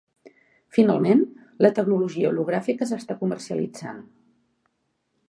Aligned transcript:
Finalment, 0.77 1.19
la 1.65 1.71
tecnologia 1.79 2.31
hologràfica 2.31 2.87
s'està 2.93 3.19
comercialitzant. 3.23 4.01